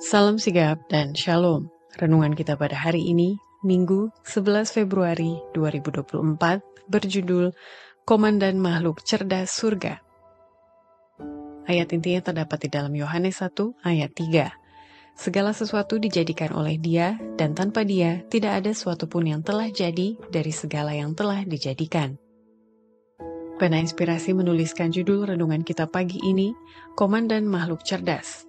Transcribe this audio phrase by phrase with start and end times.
[0.00, 1.68] Salam sigap dan shalom.
[2.00, 7.52] Renungan kita pada hari ini, Minggu 11 Februari 2024, berjudul
[8.08, 10.00] Komandan Makhluk Cerdas Surga.
[11.68, 13.52] Ayat intinya terdapat di dalam Yohanes 1
[13.84, 15.20] ayat 3.
[15.20, 20.16] Segala sesuatu dijadikan oleh dia, dan tanpa dia tidak ada sesuatu pun yang telah jadi
[20.32, 22.16] dari segala yang telah dijadikan.
[23.60, 26.56] Pena Inspirasi menuliskan judul renungan kita pagi ini,
[26.96, 28.48] Komandan Makhluk Cerdas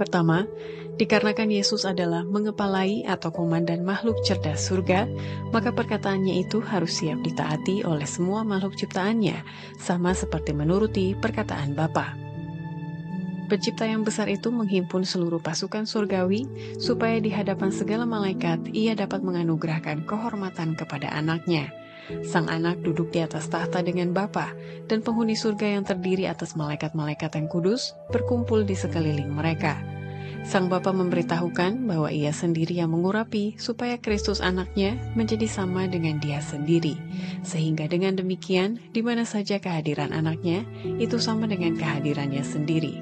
[0.00, 0.48] Pertama,
[1.00, 5.08] Dikarenakan Yesus adalah mengepalai atau komandan makhluk cerdas surga,
[5.48, 9.40] maka perkataannya itu harus siap ditaati oleh semua makhluk ciptaannya,
[9.80, 12.12] sama seperti menuruti perkataan Bapa.
[13.48, 16.44] Pencipta yang besar itu menghimpun seluruh pasukan surgawi,
[16.76, 21.72] supaya di hadapan segala malaikat ia dapat menganugerahkan kehormatan kepada anaknya.
[22.28, 24.52] Sang anak duduk di atas tahta dengan Bapa,
[24.84, 29.80] dan penghuni surga yang terdiri atas malaikat-malaikat yang kudus berkumpul di sekeliling mereka.
[30.40, 36.40] Sang Bapa memberitahukan bahwa ia sendiri yang mengurapi supaya Kristus anaknya menjadi sama dengan dia
[36.40, 36.96] sendiri.
[37.44, 40.64] Sehingga dengan demikian, di mana saja kehadiran anaknya,
[40.96, 42.98] itu sama dengan kehadirannya sendiri.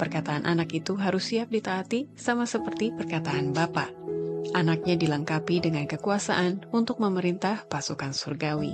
[0.00, 3.90] Perkataan anak itu harus siap ditaati sama seperti perkataan Bapa.
[4.56, 8.72] Anaknya dilengkapi dengan kekuasaan untuk memerintah pasukan surgawi.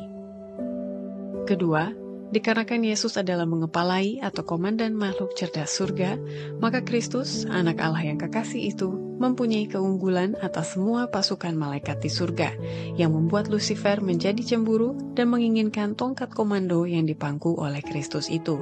[1.44, 2.03] Kedua,
[2.34, 6.18] Dikarenakan Yesus adalah mengepalai atau komandan makhluk cerdas surga,
[6.58, 8.90] maka Kristus, anak Allah yang kekasih itu,
[9.22, 12.58] mempunyai keunggulan atas semua pasukan malaikat di surga,
[12.98, 18.58] yang membuat Lucifer menjadi cemburu dan menginginkan tongkat komando yang dipangku oleh Kristus itu.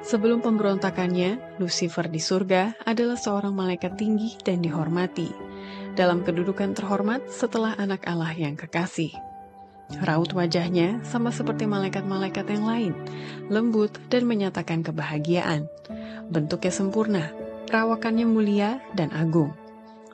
[0.00, 5.28] Sebelum pemberontakannya, Lucifer di surga adalah seorang malaikat tinggi dan dihormati,
[5.92, 9.29] dalam kedudukan terhormat setelah anak Allah yang kekasih.
[9.98, 12.92] Raut wajahnya sama seperti malaikat-malaikat yang lain,
[13.50, 15.66] lembut dan menyatakan kebahagiaan.
[16.30, 17.34] Bentuknya sempurna,
[17.66, 19.50] perawakannya mulia dan agung.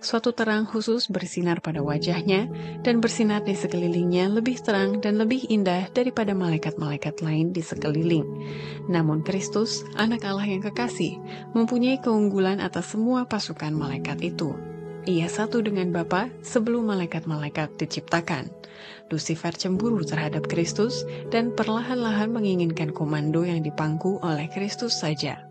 [0.00, 2.46] Suatu terang khusus bersinar pada wajahnya
[2.84, 8.22] dan bersinar di sekelilingnya lebih terang dan lebih indah daripada malaikat-malaikat lain di sekeliling.
[8.86, 11.16] Namun Kristus, anak Allah yang kekasih,
[11.56, 14.54] mempunyai keunggulan atas semua pasukan malaikat itu.
[15.06, 18.50] Ia satu dengan Bapa sebelum malaikat-malaikat diciptakan.
[19.06, 25.46] Lucifer cemburu terhadap Kristus dan perlahan-lahan menginginkan komando yang dipangku oleh Kristus saja.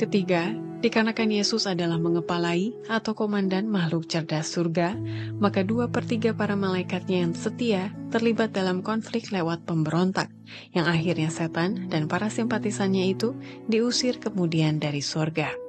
[0.00, 4.96] Ketiga, dikarenakan Yesus adalah mengepalai atau komandan makhluk cerdas surga,
[5.36, 10.32] maka dua per tiga para malaikatnya yang setia terlibat dalam konflik lewat pemberontak,
[10.72, 13.36] yang akhirnya setan dan para simpatisannya itu
[13.68, 15.63] diusir kemudian dari surga.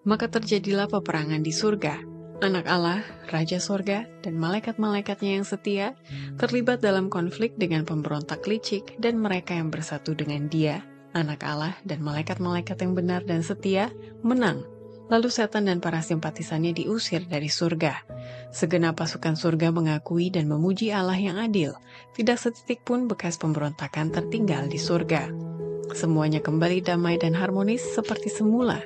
[0.00, 2.00] Maka terjadilah peperangan di surga.
[2.40, 5.92] Anak Allah, Raja Sorga, dan malaikat-malaikatnya yang setia
[6.40, 10.80] terlibat dalam konflik dengan pemberontak licik dan mereka yang bersatu dengan dia,
[11.12, 13.92] anak Allah dan malaikat-malaikat yang benar dan setia,
[14.24, 14.64] menang.
[15.12, 18.08] Lalu setan dan para simpatisannya diusir dari surga.
[18.56, 21.76] Segenap pasukan surga mengakui dan memuji Allah yang adil.
[22.16, 25.28] Tidak setitik pun bekas pemberontakan tertinggal di surga.
[25.92, 28.80] Semuanya kembali damai dan harmonis seperti semula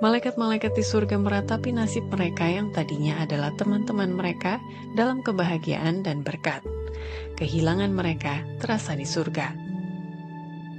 [0.00, 4.60] malaikat-malaikat di surga meratapi nasib mereka yang tadinya adalah teman-teman mereka
[4.92, 6.60] dalam kebahagiaan dan berkat.
[7.36, 9.52] Kehilangan mereka terasa di surga.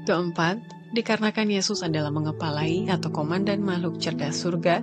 [0.08, 0.58] Keempat,
[0.96, 4.81] dikarenakan Yesus adalah mengepalai atau komandan makhluk cerdas surga,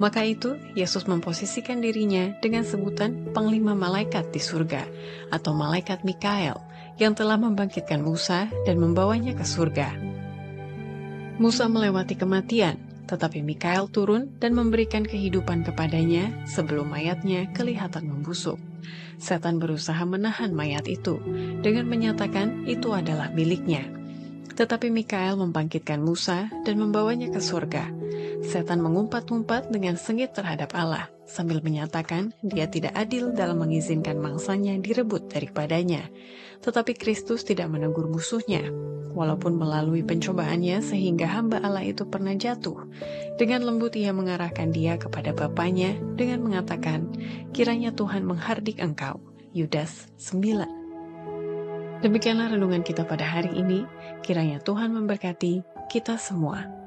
[0.00, 4.82] maka itu Yesus memposisikan dirinya dengan sebutan Panglima Malaikat di surga
[5.30, 6.56] atau Malaikat Mikael
[6.98, 9.92] yang telah membangkitkan Musa dan membawanya ke surga.
[11.40, 12.76] Musa melewati kematian,
[13.12, 18.56] tetapi Mikael turun dan memberikan kehidupan kepadanya sebelum mayatnya kelihatan membusuk.
[19.20, 21.20] Setan berusaha menahan mayat itu
[21.60, 23.84] dengan menyatakan itu adalah miliknya.
[24.56, 28.01] Tetapi Mikael membangkitkan Musa dan membawanya ke surga.
[28.42, 35.30] Setan mengumpat-umpat dengan sengit terhadap Allah, sambil menyatakan dia tidak adil dalam mengizinkan mangsanya direbut
[35.30, 36.10] daripadanya.
[36.58, 38.66] Tetapi Kristus tidak menegur musuhnya,
[39.14, 42.82] walaupun melalui pencobaannya sehingga hamba Allah itu pernah jatuh.
[43.38, 47.14] Dengan lembut ia mengarahkan dia kepada bapaknya dengan mengatakan,
[47.54, 49.22] kiranya Tuhan menghardik engkau.
[49.52, 50.82] Yudas 9
[52.02, 53.86] Demikianlah renungan kita pada hari ini.
[54.26, 56.81] Kiranya Tuhan memberkati kita semua.